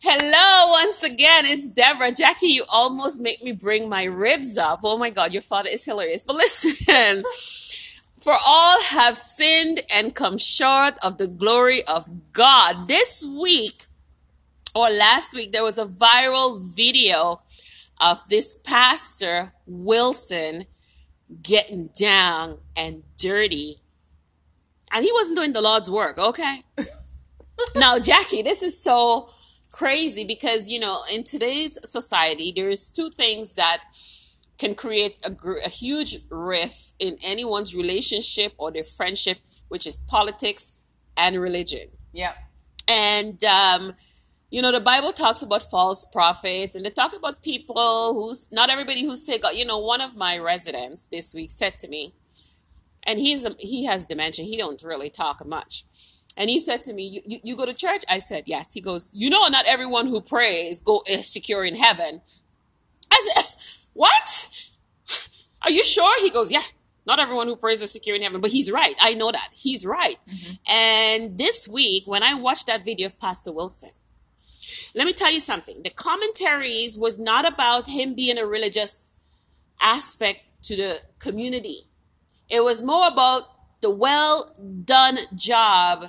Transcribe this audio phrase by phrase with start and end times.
[0.00, 2.12] Hello, once again, it's Deborah.
[2.12, 4.80] Jackie, you almost make me bring my ribs up.
[4.82, 6.24] Oh my God, your father is hilarious.
[6.24, 7.22] But listen,
[8.18, 12.88] for all have sinned and come short of the glory of God.
[12.88, 13.84] This week,
[14.74, 17.40] or last week, there was a viral video
[18.00, 20.66] of this pastor, Wilson,
[21.42, 23.76] getting down and dirty.
[24.90, 26.62] And he wasn't doing the Lord's work, okay?
[27.76, 29.28] now, Jackie, this is so
[29.72, 33.82] crazy because, you know, in today's society, there's two things that
[34.58, 40.00] can create a, gr- a huge rift in anyone's relationship or their friendship, which is
[40.02, 40.74] politics
[41.16, 41.88] and religion.
[42.12, 42.36] Yep.
[42.88, 43.94] And, um,
[44.50, 48.70] you know, the Bible talks about false prophets and they talk about people who's not
[48.70, 49.54] everybody who's say God.
[49.54, 52.12] You know, one of my residents this week said to me,
[53.04, 54.44] and he's he has dementia.
[54.44, 55.84] He don't really talk much.
[56.36, 58.04] And he said to me, you, you, you go to church?
[58.08, 58.72] I said, yes.
[58.72, 62.22] He goes, you know, not everyone who prays go is secure in heaven.
[63.10, 64.70] I said, what?
[65.62, 66.20] Are you sure?
[66.20, 66.62] He goes, yeah.
[67.04, 68.94] Not everyone who prays is secure in heaven, but he's right.
[69.00, 69.48] I know that.
[69.52, 70.16] He's right.
[70.28, 71.22] Mm-hmm.
[71.24, 73.90] And this week, when I watched that video of Pastor Wilson,
[74.94, 75.82] let me tell you something.
[75.82, 79.14] The commentaries was not about him being a religious
[79.80, 81.78] aspect to the community.
[82.48, 83.42] It was more about
[83.82, 86.06] the well done job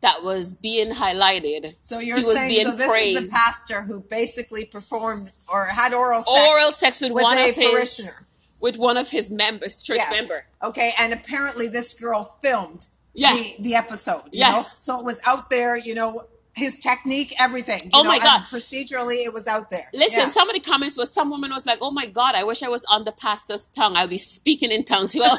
[0.00, 1.74] that was being highlighted.
[1.82, 3.22] So you're he was saying being so this praised.
[3.24, 7.36] is the pastor who basically performed or had oral sex Oral sex with, with one
[7.36, 8.26] of his parishioner.
[8.60, 10.10] with one of his members, church Yeah.
[10.10, 10.46] member.
[10.62, 13.34] Okay, and apparently this girl filmed Yeah.
[13.34, 14.22] the, the episode.
[14.32, 14.54] You Yes.
[14.54, 14.94] know?
[14.96, 16.22] So it was out there, you know,
[16.54, 17.80] his technique, everything.
[17.84, 18.40] you Oh know, my and God.
[18.42, 19.88] procedurally, it was out there.
[19.92, 20.28] Listen, Yeah.
[20.28, 22.68] some of the comments was some woman was like, "Oh my God, I wish I
[22.68, 23.96] was on the pastor's tongue.
[23.96, 25.38] I'll be speaking in tongues." Well,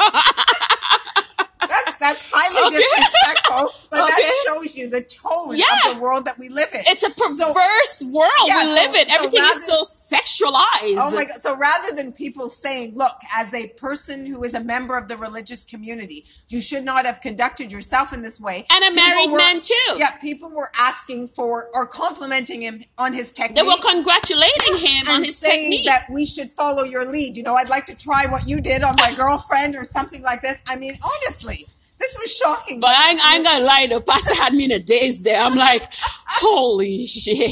[2.08, 2.78] that's highly Okay.
[2.78, 4.22] disrespectful, but Okay.
[4.22, 5.66] that shows you the tone Yeah.
[5.88, 6.82] of the world that we live in.
[6.88, 9.10] it's a So- perverse world Yeah, we so- live in.
[9.10, 9.82] so Everything is so
[10.16, 10.98] sexualized.
[10.98, 11.42] Oh my God.
[11.42, 15.18] So rather than people saying, look, as a person who is a member of the
[15.18, 18.66] religious community, you should not have conducted yourself in this way.
[18.72, 19.74] And a married were- man, too.
[19.98, 23.56] Yeah, people were asking for or complimenting him on his technique.
[23.58, 25.86] They were congratulating him on his saying technique.
[25.86, 27.36] that we should follow your lead.
[27.38, 30.42] You know, I'd like to try what you did on my girlfriend or something like
[30.42, 30.64] this.
[30.68, 31.68] I mean, honestly,
[32.00, 32.80] this was shocking.
[32.80, 35.42] but I ain't, I ain't gonna lie, the pastor had me in a daze there.
[35.44, 35.82] I'm like,
[36.28, 37.52] holy shit.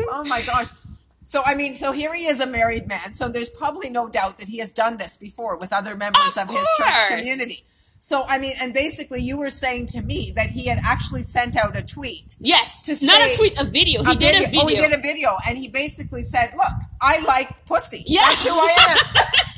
[0.12, 0.66] Oh my gosh.
[1.22, 3.12] So I mean, so here he is a married man.
[3.12, 6.44] So there's probably no doubt that he has done this before with other members Of
[6.44, 7.56] of, his church community.
[8.02, 11.54] So I mean, and basically you were saying to me that he had actually sent
[11.56, 12.34] out a tweet.
[12.40, 14.02] Yes, To not say- a tweet, a video.
[14.04, 14.60] He did a video.
[14.62, 16.72] Oh, he did a video, and he basically said, "Look,
[17.02, 18.02] I like pussy.
[18.06, 18.20] Yeah.
[18.24, 18.96] That's who I am."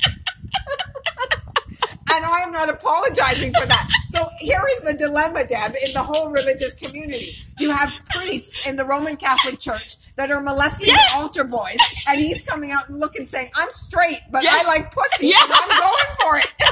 [2.53, 3.87] and I am not apologizing for that.
[4.09, 7.31] So here is the dilemma, Deb, in the whole religious community.
[7.59, 11.77] You have priests in the Roman Catholic Church that are molesting the altar boys,
[12.07, 14.51] and he's coming out and looking saying, "I'm straight, but Yeah.
[14.53, 15.43] I like pussy, Yeah.
[15.43, 16.53] and I'm going for it."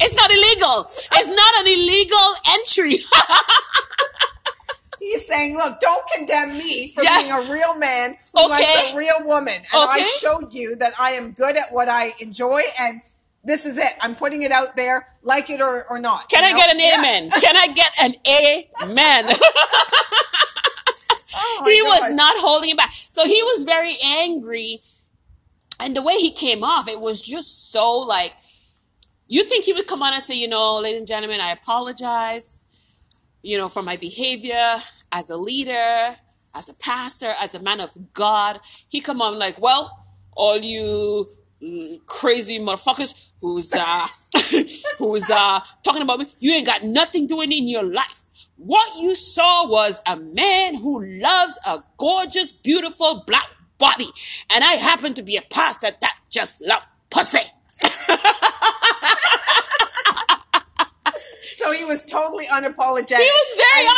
[0.00, 0.90] It's not illegal.
[1.12, 3.04] It's not an illegal entry.
[4.98, 7.18] He's saying, "Look, don't condemn me for Yeah.
[7.18, 11.12] being a real man who likes a real woman, and I showed you that I
[11.12, 13.00] am good at what I enjoy, and
[13.48, 13.92] this is it.
[14.00, 16.56] I'm putting it out there, like it or, or not." Can I know?
[16.56, 16.96] get an Yeah.
[16.98, 17.30] amen?
[17.30, 18.14] Can I get an
[18.88, 19.36] amen?
[21.40, 22.90] Oh he was not holding it back.
[22.92, 24.78] So he was very angry.
[25.80, 28.32] And the way he came off, it was just so like,
[29.28, 32.66] you think he would come on and say, you know, ladies and gentlemen, I apologize,
[33.42, 34.76] you know, for my behavior
[35.12, 36.16] as a leader,
[36.54, 38.60] as a pastor, as a man of God.
[38.88, 41.26] He come on like, well, all you
[42.06, 44.06] crazy motherfuckers who's uh
[44.98, 48.24] who's uh talking about me, you ain't got nothing doing in your life.
[48.56, 53.48] What you saw was a man who loves a gorgeous, beautiful black
[53.78, 54.06] body.
[54.52, 57.38] And I happen to be a pastor that just love pussy.
[61.58, 63.18] So he was totally unapologetic.
[63.18, 63.90] He was very And-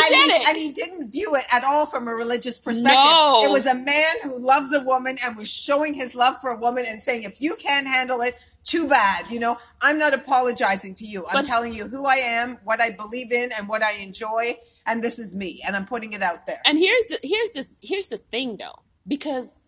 [0.00, 2.94] And he, and he didn't view it at all from a religious perspective.
[2.94, 3.44] No.
[3.46, 6.58] It was a man who loves a woman and was showing his love for a
[6.58, 8.34] woman and saying, if you can't handle it,
[8.64, 9.28] too bad.
[9.30, 11.26] You know, I'm not apologizing to you.
[11.26, 14.54] I'm But- telling you who I am, what I believe in, and what I enjoy.
[14.86, 15.62] And this is me.
[15.66, 16.60] And I'm putting it out there.
[16.64, 19.60] And here's the here's the here's the thing though, because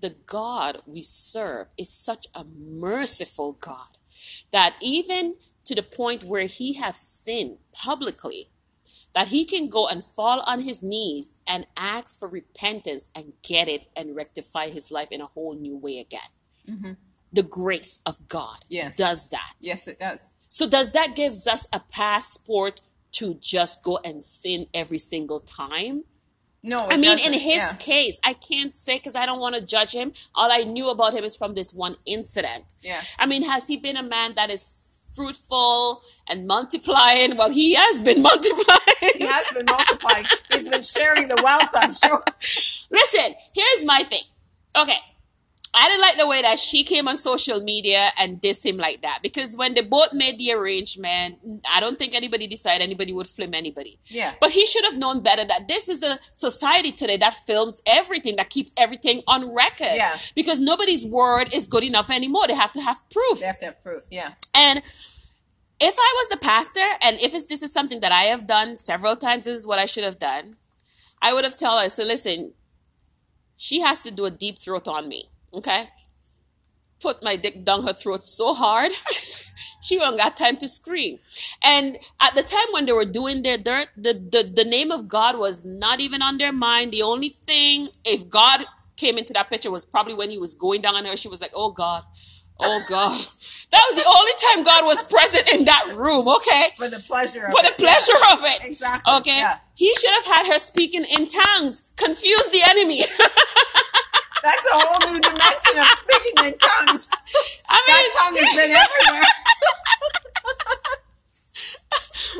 [0.00, 3.98] the God we serve is such a merciful God
[4.52, 8.48] that even to the point where he has sinned publicly,
[9.16, 13.66] that he can go and fall on his knees and ask for repentance and get
[13.66, 16.30] it and rectify his life in a whole new way again.
[16.68, 16.92] Mm-hmm.
[17.32, 18.96] The grace of God Yes.
[18.98, 19.54] does that.
[19.60, 20.34] Yes, it does.
[20.48, 22.80] So does that gives us a passport
[23.12, 26.04] to just go and sin every single time.
[26.62, 27.32] No, I mean, in doesn't.
[27.32, 27.72] his Yeah.
[27.76, 30.12] case, I can't say because I don't want to judge him.
[30.34, 32.64] All I knew about him is from this one incident.
[32.82, 33.00] Yeah.
[33.18, 34.62] I mean, has he been a man that is
[35.16, 37.36] fruitful and multiplying?
[37.36, 39.12] Well, he has been multiplying.
[39.16, 40.26] he has been multiplying.
[40.52, 42.22] He's been sharing the wealth, I'm sure.
[42.90, 44.22] Listen, here's my thing.
[44.78, 44.98] Okay.
[45.78, 49.02] I didn't like the way that she came on social media and diss him like
[49.02, 51.38] that because when they both made the arrangement,
[51.70, 53.98] I don't think anybody decided anybody would film anybody.
[54.06, 54.34] Yeah.
[54.40, 58.36] But he should have known better that this is a society today that films everything,
[58.36, 59.94] that keeps everything on record.
[59.94, 60.16] Yeah.
[60.34, 62.46] Because nobody's word is good enough anymore.
[62.48, 63.40] They have to have proof.
[63.40, 64.04] They have to have proof.
[64.10, 64.30] Yeah.
[64.54, 68.46] And if I was the pastor, and if it's, this is something that I have
[68.46, 70.56] done several times, this is what I should have done.
[71.20, 72.54] I would have told her, so listen,
[73.56, 75.24] she has to do a deep throat on me,
[75.56, 75.84] okay?
[77.00, 78.90] Put my dick down her throat so hard,
[79.82, 81.18] she won't got time to scream.
[81.62, 85.06] And at the time when they were doing their dirt, the, the, the name of
[85.08, 86.92] God was not even on their mind.
[86.92, 88.62] The only thing, if God
[88.96, 91.16] came into that picture, was probably when he was going down on her.
[91.16, 92.02] She was like, oh God,
[92.60, 93.26] oh God.
[93.72, 96.68] That was the only time God was present in that room, okay?
[96.76, 97.76] For the pleasure of For the it.
[97.78, 98.34] pleasure Yeah.
[98.34, 98.70] of it.
[98.70, 99.12] Exactly.
[99.18, 99.38] Okay?
[99.38, 99.56] Yeah.
[99.74, 103.02] He should have had her speaking in tongues, confuse the enemy.
[104.42, 107.08] That's a whole new dimension of speaking in tongues.
[107.68, 109.26] I That mean, tongue has been everywhere.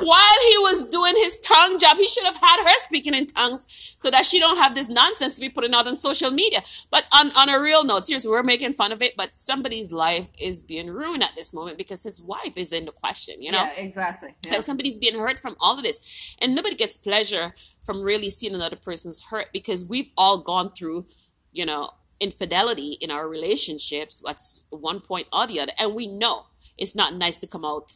[0.05, 3.67] while he was doing his tongue job, he should have had her speaking in tongues
[3.99, 6.61] so that she don't have this nonsense to be putting out on social media.
[6.91, 10.29] But on, on a real note, seriously, we're making fun of it, but somebody's life
[10.41, 13.59] is being ruined at this moment because his wife is in the question, you know?
[13.77, 14.35] Yeah, exactly.
[14.45, 14.53] Yeah.
[14.53, 16.37] Like somebody's being hurt from all of this.
[16.43, 21.07] And nobody gets pleasure from really seeing another person's hurt because we've all gone through,
[21.57, 25.73] you know, infidelity in our relationships at one point or the other.
[25.79, 26.47] And we know
[26.79, 27.95] it's not nice to come out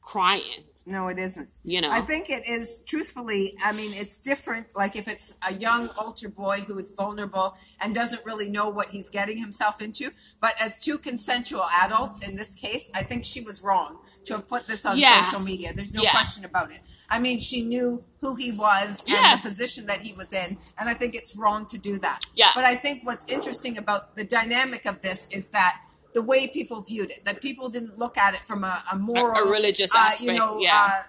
[0.00, 1.48] crying, No, it isn't.
[1.62, 1.90] you know.
[1.90, 4.76] I think it is truthfully, I mean, it's different.
[4.76, 8.88] Like if it's a young altar boy who is vulnerable and doesn't really know what
[8.88, 10.10] he's getting himself into.
[10.42, 13.96] But as two consensual adults in this case, I think she was wrong
[14.26, 15.22] to have put this on Yeah.
[15.22, 15.72] social media.
[15.72, 16.10] There's no Yeah.
[16.10, 16.80] question about it.
[17.08, 19.36] I mean, she knew who he was and Yeah.
[19.36, 20.58] the position that he was in.
[20.78, 22.24] And I think it's wrong to do that.
[22.34, 22.50] Yeah.
[22.54, 25.80] But I think what's interesting about the dynamic of this is that
[26.14, 29.50] the way people viewed it, that people didn't look at it from a, a moral,
[29.50, 30.88] religious uh, aspect, you know, yeah.
[30.90, 31.02] uh,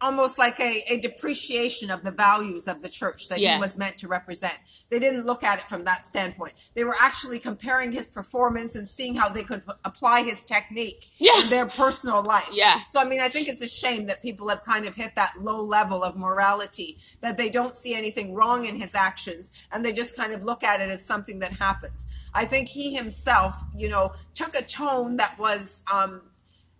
[0.00, 3.56] almost like a, a depreciation of the values of the church that Yeah.
[3.56, 4.54] he was meant to represent.
[4.90, 6.54] They didn't look at it from that standpoint.
[6.74, 11.32] They were actually comparing his performance and seeing how they could apply his technique Yeah.
[11.42, 12.48] in their personal life.
[12.52, 12.76] Yeah.
[12.86, 15.32] So I mean, I think it's a shame that people have kind of hit that
[15.40, 19.92] low level of morality that they don't see anything wrong in his actions and they
[19.92, 22.06] just kind of look at it as something that happens.
[22.40, 26.12] I think he himself, you know, took a tone that was um,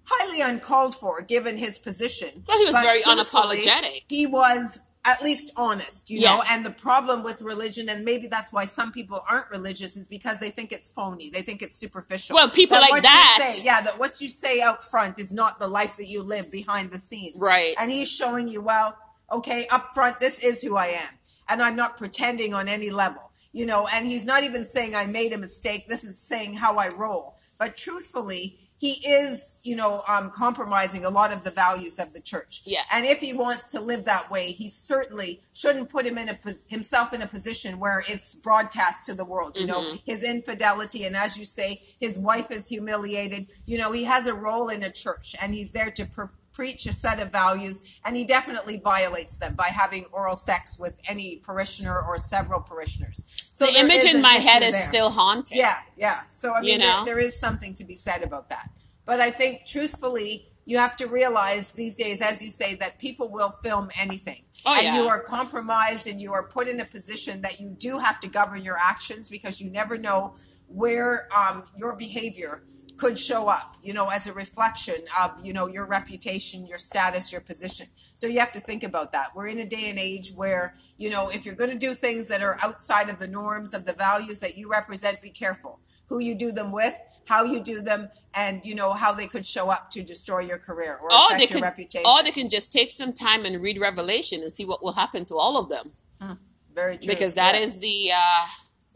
[0.05, 2.45] highly uncalled for given his position.
[2.47, 4.03] Well, he was But very unapologetic.
[4.09, 6.37] He was at least honest, you Yeah.
[6.37, 6.43] know.
[6.51, 10.39] And the problem with religion, and maybe that's why some people aren't religious, is because
[10.39, 11.31] they think it's phony.
[11.31, 12.35] They think it's superficial.
[12.35, 15.33] Well, people like what you that- say- yeah, that what you say out front is
[15.33, 17.35] not the life that you live behind the scenes.
[17.37, 17.75] Right.
[17.81, 18.97] And he's showing you, well,
[19.33, 21.13] okay, up front, this is who I am,
[21.49, 23.28] and I'm not pretending on any level,
[23.59, 23.89] you know.
[23.93, 25.89] And he's not even saying I made a mistake.
[25.89, 27.35] This is saying how I roll.
[27.59, 32.21] But truthfully, he is, you know, um, compromising a lot of the values of the
[32.21, 32.63] church.
[32.65, 32.83] Yeah.
[32.93, 36.39] And if he wants to live that way, he certainly shouldn't put him in a
[36.69, 39.59] himself in a position where it's broadcast to the world.
[39.59, 43.47] You know, his infidelity, and as you say, his wife is humiliated.
[43.67, 46.27] You know, he has a role in a church, and he's there to pre-
[46.59, 51.01] preach a set of values, and he definitely violates them by having oral sex with
[51.07, 53.25] any parishioner or several parishioners.
[53.53, 54.83] So the image in my head is there.
[54.83, 55.57] still haunting.
[55.57, 56.23] Yeah, yeah.
[56.29, 57.05] So I mean, You know?
[57.05, 58.71] there, there is something to be said about that.
[59.07, 63.29] But I think, truthfully, you have to realize these days, as you say, that people
[63.29, 64.43] will film anything.
[64.67, 65.01] Oh, and yeah.
[65.01, 68.29] you are compromised and you are put in a position that you do have to
[68.29, 70.35] govern your actions because you never know
[70.67, 72.65] where um, your behavior
[72.99, 77.31] could show up, you know, as a reflection of, you know, your reputation, your status,
[77.33, 77.87] your position.
[78.15, 79.29] So you have to think about that.
[79.35, 82.29] We're in a day and age where, you know, if you're going to do things
[82.29, 86.19] that are outside of the norms of the values that you represent, be careful who
[86.19, 86.95] you do them with,
[87.27, 90.59] how you do them, and, you know, how they could show up to destroy your
[90.59, 92.07] career or affect they your can, reputation.
[92.09, 95.25] or they can just take some time and read Revelation and see what will happen
[95.27, 96.37] to all of them.
[96.75, 97.07] Very true.
[97.09, 97.61] because that Yeah.
[97.61, 98.47] is the uh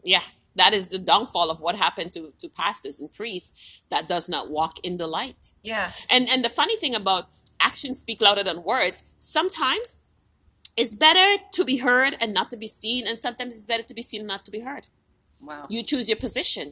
[0.03, 0.21] yeah
[0.55, 4.49] that is the downfall of what happened to to pastors and priests that does not
[4.49, 5.91] walk in the light Yeah.
[6.09, 7.23] and and the funny thing about
[7.59, 9.99] actions speak louder than words sometimes
[10.75, 13.93] it's better to be heard and not to be seen and sometimes it's better to
[13.93, 14.87] be seen and not to be heard
[15.41, 15.65] Wow.
[15.69, 16.67] you choose your position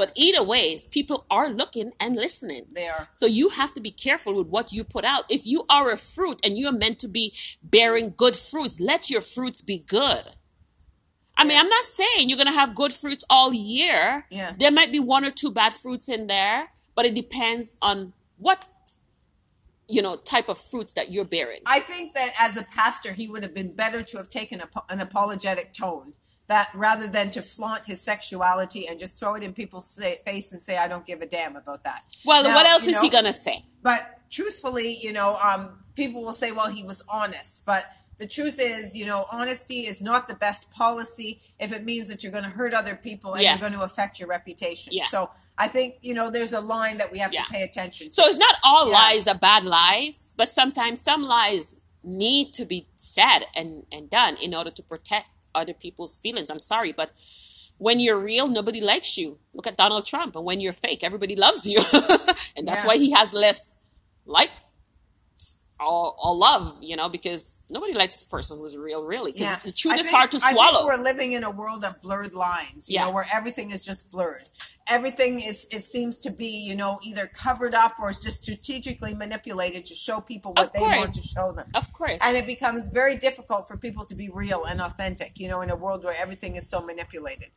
[0.00, 2.64] But either ways, people are looking and listening.
[2.78, 3.04] They are.
[3.20, 5.24] So you have to be careful with what you put out.
[5.36, 7.24] If you are a fruit and you are meant to be
[7.62, 10.24] bearing good fruits, let your fruits be good.
[11.38, 14.26] I mean, I'm not saying you're going to have good fruits all year.
[14.30, 14.54] Yeah.
[14.58, 18.64] There might be one or two bad fruits in there, but it depends on what
[19.88, 21.60] you know type of fruits that you're bearing.
[21.64, 24.68] I think that as a pastor, he would have been better to have taken a,
[24.90, 26.14] an apologetic tone
[26.48, 30.52] that rather than to flaunt his sexuality and just throw it in people's say, face
[30.52, 33.00] and say, "I don't give a damn about that." Well, Now, what else you is
[33.00, 33.58] he going to say?
[33.82, 37.84] But truthfully, you know, um, people will say, "Well, he was honest," but
[38.18, 42.22] the truth is, you know, honesty is not the best policy if it means that
[42.22, 43.52] you're going to hurt other people and Yeah.
[43.52, 44.92] you're going to affect your reputation.
[44.92, 45.04] Yeah.
[45.04, 47.42] So I think you know there's a line that we have Yeah.
[47.44, 48.12] to pay attention to.
[48.12, 52.86] So it's not all lies are bad lies, but sometimes some lies need to be
[52.96, 56.50] said and, and done in order to protect other people's feelings.
[56.50, 57.10] I'm sorry, but
[57.78, 59.38] when you're real, nobody likes you.
[59.52, 60.34] Look at Donald Trump.
[60.36, 61.80] And when you're fake, everybody loves you.
[62.56, 63.78] and that's why he has less
[64.26, 64.50] like
[65.80, 69.32] or, or love, you know, because nobody likes a person who's real, really.
[69.32, 70.84] Because the truth is hard to swallow.
[70.84, 73.06] we're living in a world of blurred lines, you Yeah.
[73.06, 74.48] know, where everything is just blurred.
[74.88, 79.14] Everything is, it seems to be, you know, either covered up or it's just strategically
[79.14, 81.66] manipulated to show people what they want to show them.
[81.74, 82.18] Of course.
[82.22, 85.70] And it becomes very difficult for people to be real and authentic, you know, in
[85.70, 87.48] a world where everything is so manipulated.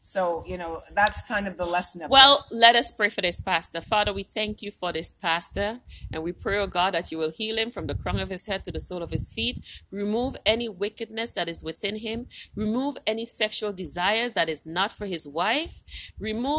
[0.00, 2.12] So, you know, that's kind of the lesson of Mm-hmm.
[2.12, 2.52] Well, this.
[2.52, 3.80] let us pray for this pastor.
[3.80, 5.80] Father, we thank you for this pastor,
[6.12, 8.46] and we pray, oh God, that you will heal him from the crown of his
[8.46, 9.58] head to the sole of his feet.
[9.90, 12.26] Remove any wickedness that is within him.
[12.56, 15.82] Remove any sexual desires that is not for his wife.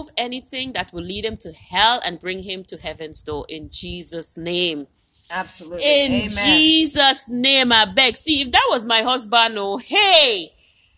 [0.03, 3.69] Remove anything that will lead him to hell and bring him to heaven's door in
[3.71, 4.87] Jesus' name.
[5.31, 5.85] Absolutely.
[5.85, 6.29] In Amen.
[6.29, 8.15] Jesus' name, I beg.
[8.15, 10.49] See, if that was my husband, oh, hey,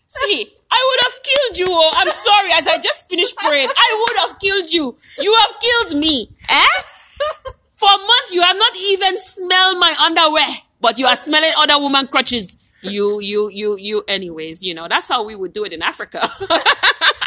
[0.06, 1.66] see, I would have killed you.
[1.68, 2.50] Oh, I'm sorry.
[2.54, 4.96] As I just finished praying, I would have killed you.
[5.20, 6.28] You have killed me.
[6.48, 6.82] Eh?
[7.72, 10.48] For months, you have not even smelled my underwear,
[10.80, 12.56] but you are smelling other woman crutches.
[12.82, 16.20] You, you, you, you, anyways, you know, that's how we would do it in Africa.